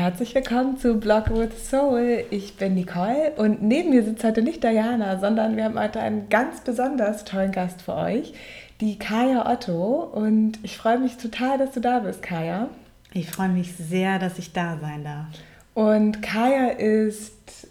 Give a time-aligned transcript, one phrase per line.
[0.00, 2.24] Herzlich willkommen zu Blog with Soul.
[2.30, 6.30] Ich bin Nicole und neben mir sitzt heute nicht Diana, sondern wir haben heute einen
[6.30, 8.32] ganz besonders tollen Gast für euch,
[8.80, 10.04] die Kaya Otto.
[10.04, 12.70] Und ich freue mich total, dass du da bist, Kaya.
[13.12, 15.26] Ich freue mich sehr, dass ich da sein darf.
[15.74, 17.68] Und Kaya ist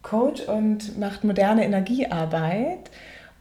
[0.00, 2.90] Coach und macht moderne Energiearbeit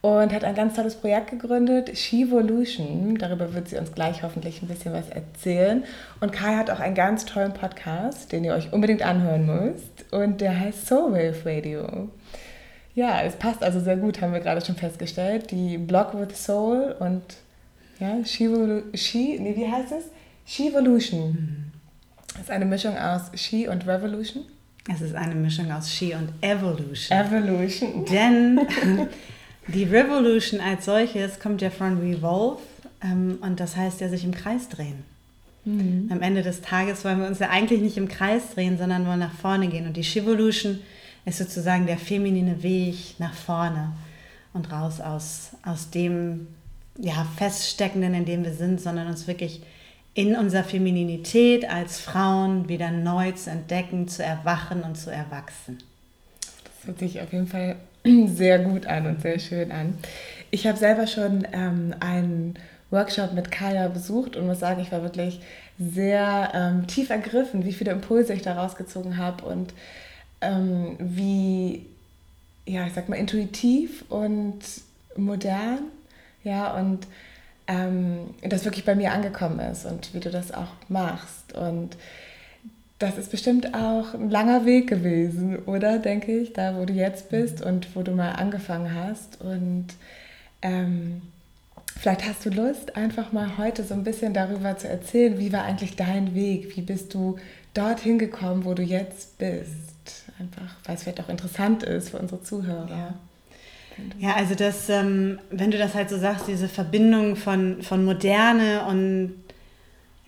[0.01, 3.17] und hat ein ganz tolles Projekt gegründet, Shevolution.
[3.17, 5.83] Darüber wird sie uns gleich hoffentlich ein bisschen was erzählen.
[6.21, 10.11] Und Kai hat auch einen ganz tollen Podcast, den ihr euch unbedingt anhören müsst.
[10.11, 12.09] Und der heißt Soulwave Radio.
[12.93, 15.51] Ja, es passt also sehr gut, haben wir gerade schon festgestellt.
[15.51, 17.21] Die Blog with Soul und
[17.99, 18.47] ja, She,
[18.93, 20.05] She nee, wie heißt es?
[20.45, 21.29] Shevolution.
[21.29, 21.71] Mhm.
[22.33, 24.45] Das ist eine Mischung aus She und Revolution.
[24.93, 27.17] Es ist eine Mischung aus She und Evolution.
[27.17, 28.05] Evolution.
[28.05, 28.59] Denn
[29.67, 32.59] Die Revolution als solches kommt ja von Revolve
[33.03, 35.03] ähm, und das heißt ja sich im Kreis drehen.
[35.65, 36.07] Mhm.
[36.09, 39.19] Am Ende des Tages wollen wir uns ja eigentlich nicht im Kreis drehen, sondern wollen
[39.19, 39.85] nach vorne gehen.
[39.85, 40.79] Und die Shivolution
[41.25, 43.91] ist sozusagen der feminine Weg nach vorne
[44.53, 46.47] und raus aus, aus dem
[46.97, 49.61] ja, Feststeckenden, in dem wir sind, sondern uns wirklich
[50.13, 55.77] in unserer Femininität als Frauen wieder neu zu entdecken, zu erwachen und zu erwachsen.
[56.63, 57.75] Das hört sich auf jeden Fall
[58.27, 59.97] sehr gut an und sehr schön an.
[60.51, 62.57] Ich habe selber schon ähm, einen
[62.89, 65.41] Workshop mit Kaya besucht und muss sagen, ich war wirklich
[65.77, 69.73] sehr ähm, tief ergriffen, wie viele Impulse ich da rausgezogen habe und
[70.41, 71.85] ähm, wie,
[72.65, 74.59] ja, ich sag mal, intuitiv und
[75.15, 75.79] modern,
[76.43, 77.07] ja, und
[77.67, 81.53] ähm, das wirklich bei mir angekommen ist und wie du das auch machst.
[81.53, 81.97] Und
[82.99, 85.99] das ist bestimmt auch ein langer Weg gewesen, oder?
[85.99, 89.39] Denke ich, da wo du jetzt bist und wo du mal angefangen hast.
[89.39, 89.87] Und
[90.63, 91.21] ähm,
[91.99, 95.63] vielleicht hast du Lust, einfach mal heute so ein bisschen darüber zu erzählen, wie war
[95.63, 96.75] eigentlich dein Weg?
[96.75, 97.37] Wie bist du
[97.75, 100.23] dorthin gekommen, wo du jetzt bist?
[100.39, 102.89] Einfach, weil es vielleicht auch interessant ist für unsere Zuhörer.
[102.89, 103.13] Ja.
[104.19, 108.85] Ja, also das, ähm, wenn du das halt so sagst, diese Verbindung von, von Moderne
[108.85, 109.33] und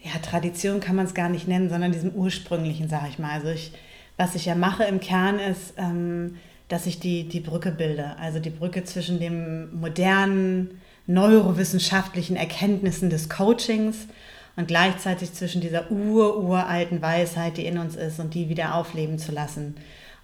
[0.01, 3.31] ja, Tradition kann man es gar nicht nennen, sondern diesem ursprünglichen, sage ich mal.
[3.31, 3.71] Also ich,
[4.17, 6.35] was ich ja mache im Kern ist, ähm,
[6.69, 8.15] dass ich die, die Brücke bilde.
[8.19, 14.07] Also die Brücke zwischen dem modernen, neurowissenschaftlichen Erkenntnissen des Coachings
[14.55, 19.31] und gleichzeitig zwischen dieser ur-uralten Weisheit, die in uns ist und die wieder aufleben zu
[19.31, 19.75] lassen.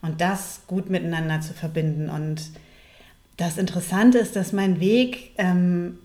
[0.01, 2.09] Und das gut miteinander zu verbinden.
[2.09, 2.51] Und
[3.37, 5.97] das Interessante ist, dass mein Weg ähm,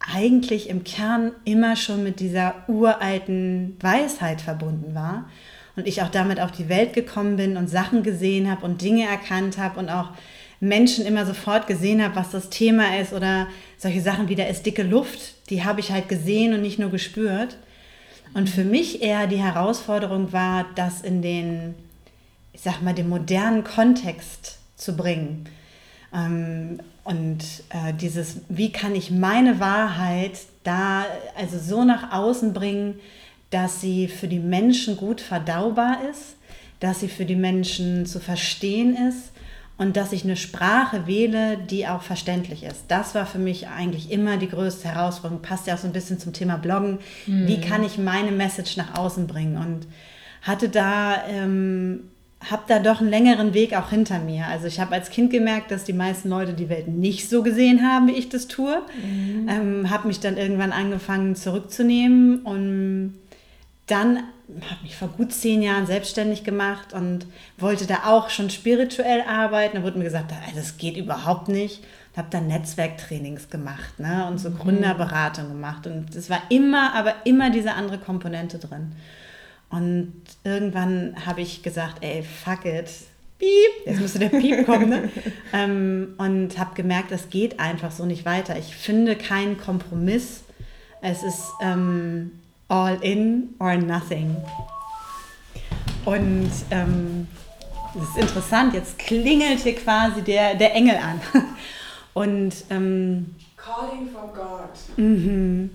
[0.00, 5.28] eigentlich im Kern immer schon mit dieser uralten Weisheit verbunden war
[5.76, 9.06] und ich auch damit auf die Welt gekommen bin und Sachen gesehen habe und Dinge
[9.06, 10.10] erkannt habe und auch
[10.60, 14.66] Menschen immer sofort gesehen habe, was das Thema ist oder solche Sachen wie da ist
[14.66, 17.56] dicke Luft, die habe ich halt gesehen und nicht nur gespürt.
[18.34, 21.74] Und für mich eher die Herausforderung war, das in den,
[22.52, 25.48] ich sag mal, den modernen Kontext zu bringen.
[26.12, 33.00] Ähm, und äh, dieses, wie kann ich meine Wahrheit da also so nach außen bringen,
[33.50, 36.36] dass sie für die Menschen gut verdaubar ist,
[36.80, 39.32] dass sie für die Menschen zu verstehen ist
[39.78, 42.84] und dass ich eine Sprache wähle, die auch verständlich ist.
[42.88, 45.40] Das war für mich eigentlich immer die größte Herausforderung.
[45.40, 46.98] Passt ja auch so ein bisschen zum Thema Bloggen.
[47.26, 47.46] Mhm.
[47.46, 49.56] Wie kann ich meine Message nach außen bringen?
[49.56, 49.86] Und
[50.42, 52.10] hatte da ähm,
[52.44, 54.46] habe da doch einen längeren Weg auch hinter mir.
[54.46, 57.82] Also ich habe als Kind gemerkt, dass die meisten Leute die Welt nicht so gesehen
[57.82, 58.82] haben, wie ich das tue.
[59.02, 59.48] Mhm.
[59.48, 63.14] Ähm, habe mich dann irgendwann angefangen zurückzunehmen und
[63.86, 64.18] dann
[64.70, 67.26] habe mich vor gut zehn Jahren selbstständig gemacht und
[67.58, 69.76] wollte da auch schon spirituell arbeiten.
[69.76, 71.82] Da wurde mir gesagt, das geht überhaupt nicht.
[72.12, 74.26] Ich habe dann Netzwerktrainings gemacht ne?
[74.28, 74.58] und so mhm.
[74.58, 75.86] Gründerberatung gemacht.
[75.86, 78.92] Und es war immer, aber immer diese andere Komponente drin.
[79.70, 80.12] Und
[80.44, 82.88] irgendwann habe ich gesagt, ey, fuck it,
[83.38, 84.88] piep, jetzt müsste der Piep kommen.
[84.88, 85.10] Ne?
[85.52, 88.58] ähm, und habe gemerkt, es geht einfach so nicht weiter.
[88.58, 90.42] Ich finde keinen Kompromiss.
[91.00, 92.32] Es ist ähm,
[92.68, 94.36] all in or nothing.
[96.04, 97.28] Und ähm,
[97.94, 101.20] das ist interessant, jetzt klingelt hier quasi der, der Engel an.
[102.14, 104.70] Und ähm, Calling from God.
[104.96, 105.70] Mhm.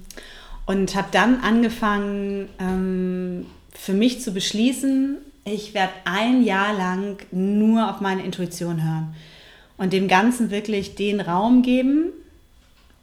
[0.66, 3.46] Und habe dann angefangen, ähm,
[3.84, 9.14] für mich zu beschließen, ich werde ein Jahr lang nur auf meine Intuition hören
[9.76, 12.14] und dem Ganzen wirklich den Raum geben,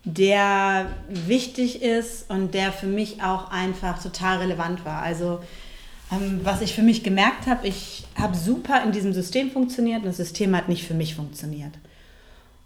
[0.04, 5.02] der wichtig ist und der für mich auch einfach total relevant war.
[5.02, 5.40] Also
[6.10, 10.06] ähm, was ich für mich gemerkt habe, ich habe super in diesem System funktioniert und
[10.06, 11.74] das System hat nicht für mich funktioniert.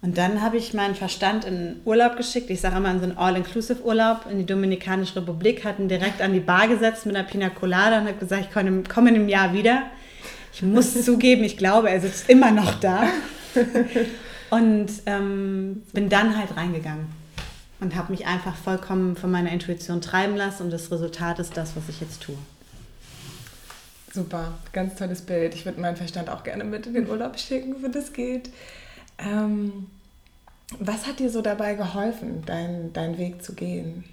[0.04, 2.50] Und dann habe ich meinen Verstand in Urlaub geschickt.
[2.50, 6.40] Ich sage immer in so einen All-Inclusive-Urlaub in die Dominikanische Republik, hatten direkt an die
[6.40, 9.84] Bar gesetzt mit einer Pina Colada und habe gesagt, ich komme in einem Jahr wieder.
[10.52, 13.04] Ich muss zugeben, ich glaube, er sitzt immer noch da.
[14.50, 17.06] und ähm, bin dann halt reingegangen
[17.80, 21.76] und habe mich einfach vollkommen von meiner Intuition treiben lassen und das Resultat ist das,
[21.76, 22.36] was ich jetzt tue.
[24.12, 25.54] Super, ganz tolles Bild.
[25.54, 28.50] Ich würde meinen Verstand auch gerne mit in den Urlaub schicken, wenn das geht.
[29.18, 29.86] Ähm,
[30.78, 34.04] was hat dir so dabei geholfen, deinen dein Weg zu gehen?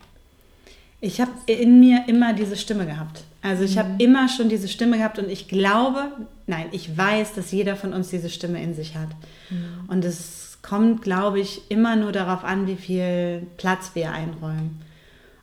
[1.00, 3.24] Ich habe in mir immer diese Stimme gehabt.
[3.42, 3.80] Also ich mhm.
[3.80, 6.12] habe immer schon diese Stimme gehabt und ich glaube,
[6.46, 9.10] nein, ich weiß, dass jeder von uns diese Stimme in sich hat.
[9.50, 9.90] Mhm.
[9.90, 14.80] Und es kommt, glaube ich, immer nur darauf an, wie viel Platz wir einräumen.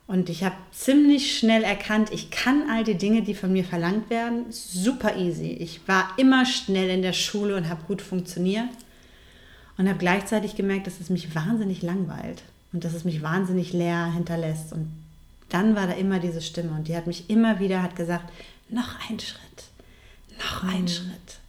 [0.07, 4.09] Und ich habe ziemlich schnell erkannt, ich kann all die Dinge, die von mir verlangt
[4.09, 5.51] werden, super easy.
[5.51, 8.69] Ich war immer schnell in der Schule und habe gut funktioniert
[9.79, 12.43] und habe gleichzeitig gemerkt, dass es mich wahnsinnig langweilt
[12.73, 14.73] und dass es mich wahnsinnig leer hinterlässt.
[14.73, 14.91] Und
[15.47, 18.29] dann war da immer diese Stimme und die hat mich immer wieder hat gesagt,
[18.67, 19.63] noch ein Schritt,
[20.37, 20.87] noch ein mhm.
[20.89, 21.39] Schritt.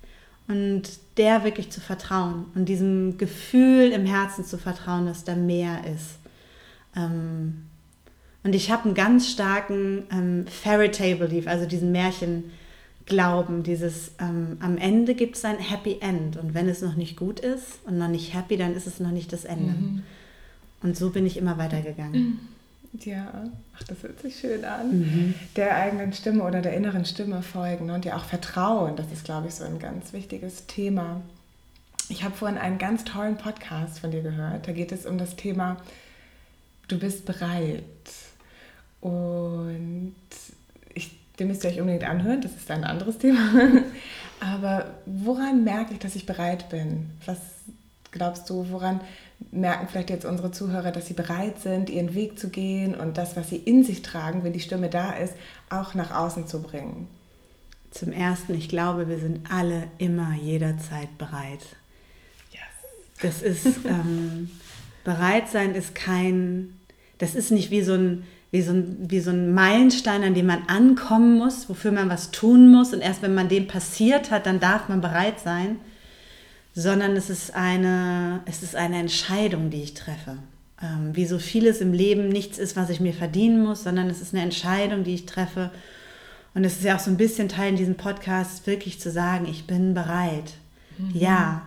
[0.46, 0.82] Und
[1.16, 6.18] der wirklich zu vertrauen und diesem Gefühl im Herzen zu vertrauen, dass da mehr ist.
[6.94, 7.66] Ähm,
[8.44, 12.44] und ich habe einen ganz starken ähm, Fairy Tale Belief, also diesen Märchen,
[13.06, 17.16] glauben, dieses ähm, am Ende gibt es ein Happy End und wenn es noch nicht
[17.16, 19.72] gut ist und noch nicht happy, dann ist es noch nicht das Ende.
[19.72, 20.02] Mhm.
[20.82, 22.38] Und so bin ich immer weitergegangen.
[23.04, 23.44] Ja,
[23.76, 24.98] ach, das hört sich schön an.
[24.98, 25.34] Mhm.
[25.56, 27.94] Der eigenen Stimme oder der inneren Stimme folgen ne?
[27.94, 31.20] und ja auch Vertrauen, das ist, glaube ich, so ein ganz wichtiges Thema.
[32.08, 34.66] Ich habe vorhin einen ganz tollen Podcast von dir gehört.
[34.66, 35.76] Da geht es um das Thema,
[36.88, 37.84] du bist bereit.
[39.00, 40.14] Und
[41.40, 43.40] den müsst ihr euch unbedingt anhören, das ist ein anderes Thema.
[44.40, 47.10] Aber woran merke ich, dass ich bereit bin?
[47.26, 47.38] Was
[48.10, 49.00] glaubst du, woran
[49.50, 53.36] merken vielleicht jetzt unsere Zuhörer, dass sie bereit sind, ihren Weg zu gehen und das,
[53.36, 55.34] was sie in sich tragen, wenn die Stimme da ist,
[55.70, 57.08] auch nach außen zu bringen?
[57.90, 61.60] Zum Ersten, ich glaube, wir sind alle immer jederzeit bereit.
[62.52, 62.60] Yes.
[63.22, 64.50] Das ist, ähm,
[65.04, 66.78] bereit sein ist kein,
[67.18, 70.46] das ist nicht wie so ein, wie so, ein, wie so ein Meilenstein, an dem
[70.46, 72.92] man ankommen muss, wofür man was tun muss.
[72.92, 75.76] Und erst wenn man den passiert hat, dann darf man bereit sein.
[76.74, 80.38] Sondern es ist eine, es ist eine Entscheidung, die ich treffe.
[80.82, 84.20] Ähm, wie so vieles im Leben nichts ist, was ich mir verdienen muss, sondern es
[84.20, 85.70] ist eine Entscheidung, die ich treffe.
[86.54, 89.46] Und es ist ja auch so ein bisschen Teil in diesem Podcast, wirklich zu sagen,
[89.48, 90.52] ich bin bereit.
[90.98, 91.10] Mhm.
[91.14, 91.62] Ja,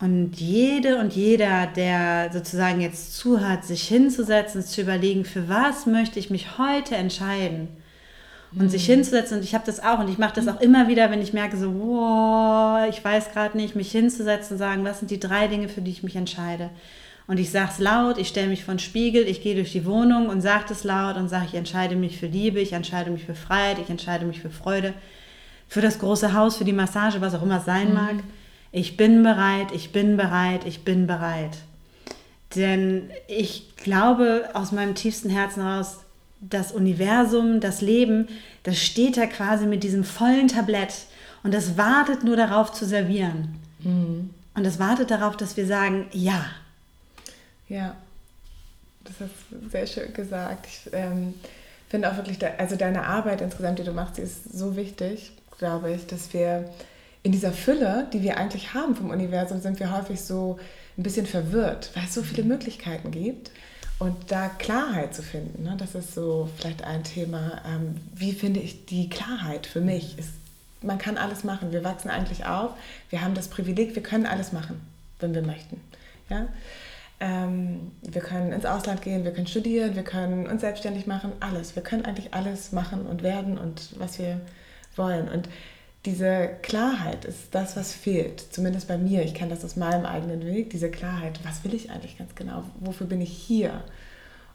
[0.00, 6.18] und jede und jeder, der sozusagen jetzt zuhört, sich hinzusetzen, zu überlegen, für was möchte
[6.18, 7.68] ich mich heute entscheiden?
[8.52, 8.68] Und mhm.
[8.70, 11.20] sich hinzusetzen, und ich habe das auch, und ich mache das auch immer wieder, wenn
[11.20, 15.20] ich merke, so, wow, ich weiß gerade nicht, mich hinzusetzen und sagen, was sind die
[15.20, 16.70] drei Dinge, für die ich mich entscheide?
[17.26, 19.84] Und ich sage es laut, ich stelle mich vor den Spiegel, ich gehe durch die
[19.84, 23.24] Wohnung und sage es laut und sage, ich entscheide mich für Liebe, ich entscheide mich
[23.24, 24.94] für Freiheit, ich entscheide mich für Freude,
[25.68, 27.94] für das große Haus, für die Massage, was auch immer es sein mhm.
[27.94, 28.14] mag.
[28.72, 31.58] Ich bin bereit, ich bin bereit, ich bin bereit.
[32.54, 35.98] Denn ich glaube aus meinem tiefsten Herzen heraus,
[36.40, 38.28] das Universum, das Leben,
[38.62, 40.94] das steht da quasi mit diesem vollen Tablett
[41.42, 43.56] und das wartet nur darauf zu servieren.
[43.80, 44.30] Mhm.
[44.54, 46.44] Und das wartet darauf, dass wir sagen, ja.
[47.68, 47.94] Ja,
[49.04, 50.66] das hast du sehr schön gesagt.
[50.66, 51.34] Ich ähm,
[51.88, 55.92] finde auch wirklich, also deine Arbeit insgesamt, die du machst, die ist so wichtig, glaube
[55.92, 56.68] ich, dass wir
[57.22, 60.58] in dieser Fülle, die wir eigentlich haben vom Universum, sind wir häufig so
[60.96, 63.50] ein bisschen verwirrt, weil es so viele Möglichkeiten gibt.
[63.98, 67.60] Und da Klarheit zu finden, ne, das ist so vielleicht ein Thema.
[67.66, 70.18] Ähm, wie finde ich die Klarheit für mich?
[70.18, 70.30] Ist,
[70.80, 71.70] man kann alles machen.
[71.70, 72.70] Wir wachsen eigentlich auf.
[73.10, 74.80] Wir haben das Privileg, wir können alles machen,
[75.18, 75.78] wenn wir möchten.
[76.30, 76.48] Ja?
[77.20, 81.76] Ähm, wir können ins Ausland gehen, wir können studieren, wir können uns selbstständig machen, alles.
[81.76, 84.40] Wir können eigentlich alles machen und werden und was wir
[84.96, 85.28] wollen.
[85.28, 85.46] Und
[86.06, 88.40] diese Klarheit ist das, was fehlt.
[88.52, 89.22] Zumindest bei mir.
[89.22, 90.70] Ich kenne das aus meinem eigenen Weg.
[90.70, 91.40] Diese Klarheit.
[91.44, 92.64] Was will ich eigentlich ganz genau?
[92.80, 93.84] Wofür bin ich hier?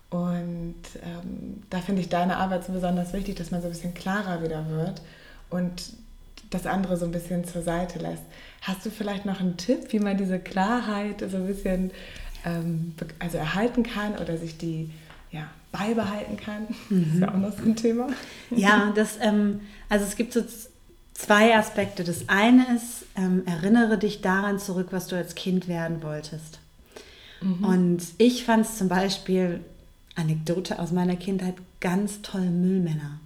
[0.10, 3.94] Und ähm, da finde ich deine Arbeit so besonders wichtig, dass man so ein bisschen
[3.94, 5.02] klarer wieder wird
[5.50, 5.94] und
[6.52, 8.24] das andere so ein bisschen zur Seite lässt.
[8.62, 11.92] Hast du vielleicht noch einen Tipp, wie man diese Klarheit so ein bisschen
[12.46, 14.92] ähm, also erhalten kann oder sich die
[15.32, 16.68] ja, beibehalten kann?
[16.90, 17.04] Mhm.
[17.04, 18.08] Das ist ja auch noch so ein Thema.
[18.52, 20.42] Ja, das, ähm, also es gibt so
[21.16, 22.04] zwei Aspekte.
[22.04, 26.60] Das eine ist, ähm, erinnere dich daran zurück, was du als Kind werden wolltest.
[27.42, 27.64] Mhm.
[27.64, 29.62] Und ich fand es zum Beispiel,
[30.16, 33.20] Anekdote aus meiner Kindheit, ganz toll Müllmänner.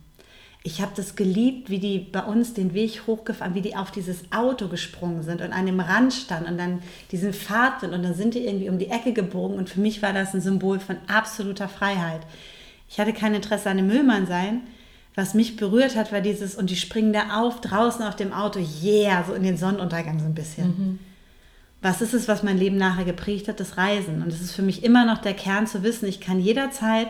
[0.62, 4.32] Ich habe das geliebt, wie die bei uns den Weg hochgefahren, wie die auf dieses
[4.32, 6.82] Auto gesprungen sind und an dem Rand standen und dann
[7.12, 10.12] diesen Fahrtwind und dann sind die irgendwie um die Ecke gebogen und für mich war
[10.12, 12.22] das ein Symbol von absoluter Freiheit.
[12.90, 14.62] Ich hatte kein Interesse an dem Müllmann sein.
[15.20, 18.62] Was mich berührt hat, war dieses, und die springen da auf, draußen auf dem Auto,
[18.82, 20.68] yeah, so in den Sonnenuntergang so ein bisschen.
[20.68, 21.00] Mhm.
[21.82, 23.60] Was ist es, was mein Leben nachher geprägt hat?
[23.60, 24.24] Das Reisen.
[24.24, 27.10] Und es ist für mich immer noch der Kern zu wissen, ich kann jederzeit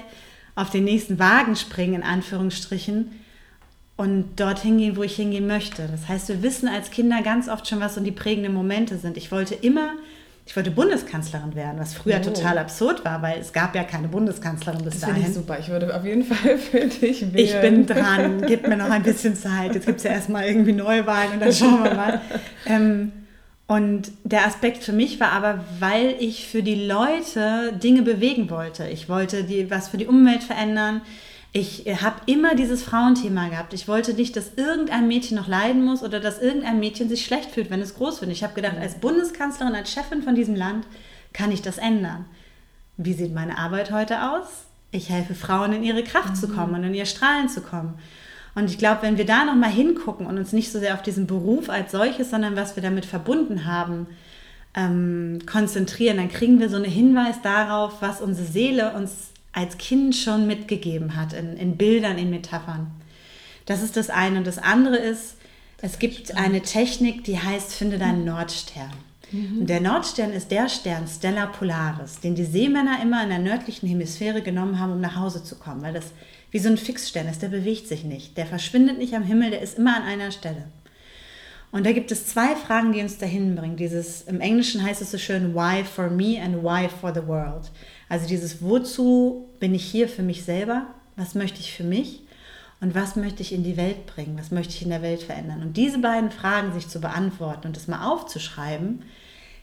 [0.55, 3.11] auf den nächsten Wagen springen, in Anführungsstrichen,
[3.95, 5.87] und dorthin gehen, wo ich hingehen möchte.
[5.87, 9.17] Das heißt, wir wissen als Kinder ganz oft schon, was so die prägenden Momente sind.
[9.17, 9.91] Ich wollte immer,
[10.50, 12.24] ich wollte Bundeskanzlerin werden, was früher oh.
[12.24, 15.27] total absurd war, weil es gab ja keine Bundeskanzlerin bis das dahin.
[15.27, 17.36] Ich super, ich würde auf jeden Fall für dich wählen.
[17.36, 19.75] Ich bin dran, gib mir noch ein bisschen Zeit.
[19.75, 22.22] Jetzt gibt es ja erstmal irgendwie Neuwahlen und dann schauen wir mal.
[22.65, 23.12] Ähm,
[23.68, 28.88] und der Aspekt für mich war aber, weil ich für die Leute Dinge bewegen wollte.
[28.88, 31.01] Ich wollte die, was für die Umwelt verändern.
[31.51, 33.74] Ich habe immer dieses Frauenthema gehabt.
[33.74, 37.51] Ich wollte nicht, dass irgendein Mädchen noch leiden muss oder dass irgendein Mädchen sich schlecht
[37.51, 38.32] fühlt, wenn es groß wird.
[38.32, 40.86] Ich habe gedacht, als Bundeskanzlerin, als Chefin von diesem Land
[41.34, 42.25] kann ich das ändern.
[42.98, 44.65] Wie sieht meine Arbeit heute aus?
[44.91, 46.36] Ich helfe Frauen in ihre Kraft mhm.
[46.36, 47.98] zu kommen und in ihr Strahlen zu kommen.
[48.56, 51.27] Und ich glaube, wenn wir da nochmal hingucken und uns nicht so sehr auf diesen
[51.27, 54.08] Beruf als solches, sondern was wir damit verbunden haben,
[54.75, 60.15] ähm, konzentrieren, dann kriegen wir so einen Hinweis darauf, was unsere Seele uns als Kind
[60.15, 62.91] schon mitgegeben hat, in, in Bildern, in Metaphern.
[63.65, 64.39] Das ist das eine.
[64.39, 65.38] Und das andere ist,
[65.82, 68.91] es gibt eine Technik, die heißt, finde deinen Nordstern.
[69.32, 69.62] Mhm.
[69.62, 73.88] Und der Nordstern ist der Stern Stella Polaris, den die Seemänner immer in der nördlichen
[73.88, 76.12] Hemisphäre genommen haben, um nach Hause zu kommen, weil das
[76.51, 79.62] wie so ein Fixstern ist, der bewegt sich nicht, der verschwindet nicht am Himmel, der
[79.62, 80.65] ist immer an einer Stelle.
[81.72, 83.77] Und da gibt es zwei Fragen, die uns dahin bringen.
[83.77, 87.70] Dieses, im Englischen heißt es so schön, why for me and why for the world.
[88.09, 90.87] Also dieses, wozu bin ich hier für mich selber?
[91.15, 92.23] Was möchte ich für mich?
[92.81, 94.37] Und was möchte ich in die Welt bringen?
[94.39, 95.61] Was möchte ich in der Welt verändern?
[95.61, 99.03] Und diese beiden Fragen sich zu beantworten und das mal aufzuschreiben,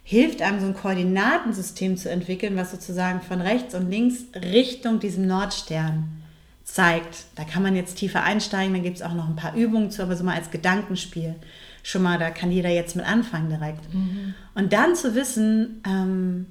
[0.05, 5.27] hilft einem so ein Koordinatensystem zu entwickeln, was sozusagen von rechts und links Richtung diesem
[5.27, 6.23] Nordstern
[6.63, 7.25] zeigt.
[7.35, 10.03] Da kann man jetzt tiefer einsteigen, dann gibt es auch noch ein paar Übungen zu,
[10.03, 11.35] aber so mal als Gedankenspiel.
[11.83, 13.93] Schon mal, da kann jeder jetzt mit anfangen direkt.
[13.93, 14.35] Mhm.
[14.55, 16.47] Und dann zu wissen, ähm,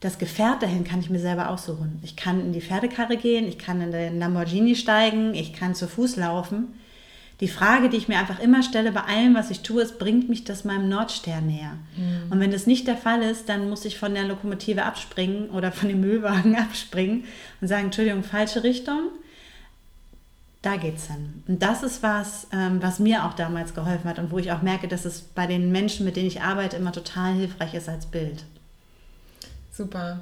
[0.00, 1.98] das Gefährt dahin kann ich mir selber aussuchen.
[2.02, 5.88] Ich kann in die Pferdekarre gehen, ich kann in den Lamborghini steigen, ich kann zu
[5.88, 6.68] Fuß laufen.
[7.40, 10.28] Die Frage, die ich mir einfach immer stelle bei allem, was ich tue, ist, bringt
[10.28, 11.78] mich das meinem Nordstern näher?
[11.96, 12.32] Mhm.
[12.32, 15.70] Und wenn das nicht der Fall ist, dann muss ich von der Lokomotive abspringen oder
[15.70, 17.24] von dem Müllwagen abspringen
[17.60, 19.10] und sagen, Entschuldigung, falsche Richtung
[20.62, 21.42] da geht's hin.
[21.46, 24.62] Und das ist was, ähm, was mir auch damals geholfen hat und wo ich auch
[24.62, 28.06] merke, dass es bei den Menschen, mit denen ich arbeite, immer total hilfreich ist als
[28.06, 28.44] Bild.
[29.78, 30.20] Super.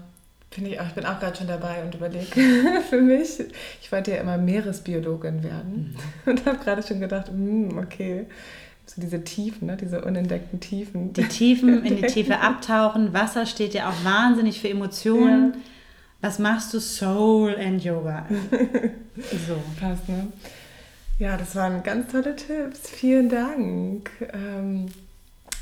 [0.50, 2.40] Finde ich auch, ich bin auch gerade schon dabei und überlege
[2.88, 3.40] für mich,
[3.82, 6.30] ich wollte ja immer Meeresbiologin werden mhm.
[6.30, 8.26] und habe gerade schon gedacht, mm, okay,
[8.86, 9.76] so diese Tiefen, ne?
[9.76, 11.12] diese unentdeckten Tiefen.
[11.12, 15.54] Die Tiefen in die Tiefe abtauchen, Wasser steht ja auch wahnsinnig für Emotionen.
[15.54, 15.60] Ja
[16.20, 16.80] was machst du?
[16.80, 18.26] Soul and Yoga.
[19.46, 19.60] so.
[19.78, 20.28] Passt, ne?
[21.18, 22.90] Ja, das waren ganz tolle Tipps.
[22.90, 24.10] Vielen Dank.
[24.32, 24.86] Ähm,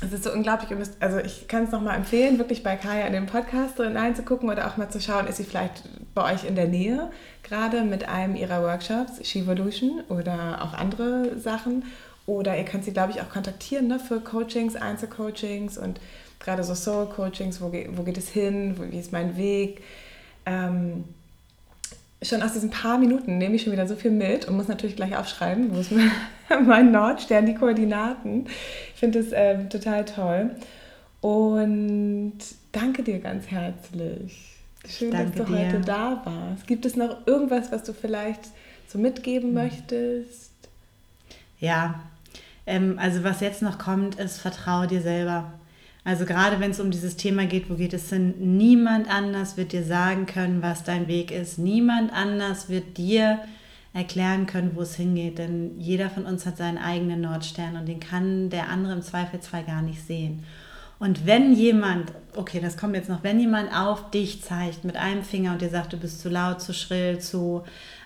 [0.01, 0.69] es ist so unglaublich.
[0.99, 4.67] Also ich kann es nochmal empfehlen, wirklich bei Kaya in den Podcast drin reinzugucken oder
[4.67, 5.83] auch mal zu schauen, ist sie vielleicht
[6.13, 7.09] bei euch in der Nähe,
[7.43, 11.83] gerade mit einem ihrer Workshops, Shevolution oder auch andere Sachen.
[12.25, 15.99] Oder ihr könnt sie, glaube ich, auch kontaktieren ne, für Coachings, Einzelcoachings und
[16.39, 19.81] gerade so Soul-Coachings, wo, wo geht es hin, wie ist mein Weg,
[20.45, 21.03] ähm,
[22.27, 24.95] schon aus diesen paar Minuten nehme ich schon wieder so viel mit und muss natürlich
[24.95, 25.91] gleich aufschreiben, wo ist
[26.65, 28.45] mein Nordstern, die Koordinaten.
[28.93, 30.51] Ich finde das ähm, total toll.
[31.21, 32.37] Und
[32.71, 34.55] danke dir ganz herzlich.
[34.87, 35.67] Schön, dass du dir.
[35.67, 36.67] heute da warst.
[36.67, 38.41] Gibt es noch irgendwas, was du vielleicht
[38.87, 39.53] so mitgeben hm.
[39.55, 40.51] möchtest?
[41.59, 42.03] Ja,
[42.67, 45.53] ähm, also was jetzt noch kommt, ist vertraue dir selber.
[46.05, 48.35] Also gerade wenn es um dieses Thema geht, wo geht es hin?
[48.37, 51.57] Niemand anders wird dir sagen können, was dein Weg ist.
[51.57, 53.39] Niemand anders wird dir
[53.91, 55.39] erklären können, wo es hingeht.
[55.39, 59.63] Denn jeder von uns hat seinen eigenen Nordstern und den kann der andere im Zweifelsfall
[59.63, 60.43] gar nicht sehen.
[60.99, 65.23] Und wenn jemand, okay, das kommt jetzt noch, wenn jemand auf dich zeigt mit einem
[65.23, 67.63] Finger und dir sagt, du bist zu laut, zu schrill, zu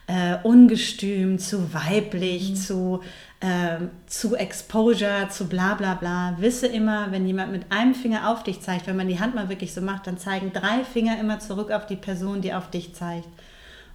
[0.10, 2.56] äh, ungestüm, zu weiblich, mhm.
[2.56, 3.02] zu
[3.42, 6.36] äh, zu Exposure, zu bla bla bla.
[6.40, 9.50] Wisse immer, wenn jemand mit einem Finger auf dich zeigt, wenn man die Hand mal
[9.50, 12.94] wirklich so macht, dann zeigen drei Finger immer zurück auf die Person, die auf dich
[12.96, 13.30] zeigt.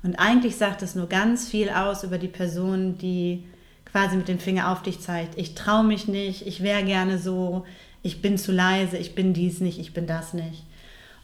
[0.03, 3.45] Und eigentlich sagt es nur ganz viel aus über die Person, die
[3.91, 5.39] quasi mit dem Finger auf dich zeigt.
[5.39, 7.65] Ich traue mich nicht, ich wäre gerne so,
[8.03, 10.63] ich bin zu leise, ich bin dies nicht, ich bin das nicht.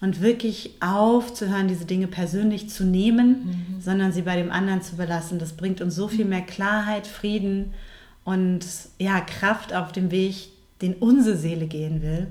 [0.01, 3.29] Und wirklich aufzuhören, diese Dinge persönlich zu nehmen,
[3.77, 3.81] mhm.
[3.81, 5.39] sondern sie bei dem anderen zu belassen.
[5.39, 7.75] Das bringt uns so viel mehr Klarheit, Frieden
[8.25, 8.65] und
[8.99, 10.49] ja, Kraft auf dem Weg,
[10.81, 12.29] den unsere Seele gehen will,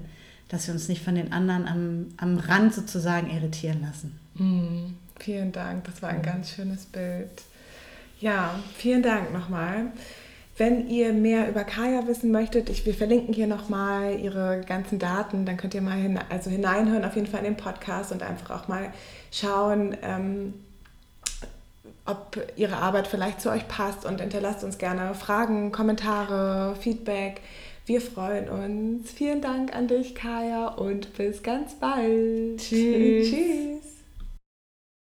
[0.47, 4.19] dass wir uns nicht von den anderen am, am Rand sozusagen irritieren lassen.
[4.35, 4.95] Mhm.
[5.19, 7.29] Vielen Dank, das war ein ganz schönes Bild.
[8.21, 9.91] Ja, vielen Dank nochmal.
[10.59, 15.45] Wenn ihr mehr über Kaya wissen möchtet, ich, wir verlinken hier nochmal ihre ganzen Daten,
[15.45, 18.61] dann könnt ihr mal hin, also hineinhören auf jeden Fall in den Podcast und einfach
[18.63, 18.91] auch mal
[19.31, 20.53] schauen, ähm,
[22.05, 27.39] ob ihre Arbeit vielleicht zu euch passt und hinterlasst uns gerne Fragen, Kommentare, Feedback.
[27.85, 29.11] Wir freuen uns.
[29.11, 32.57] Vielen Dank an dich, Kaya, und bis ganz bald.
[32.57, 33.29] Tschüss.
[33.29, 33.88] Tschüss.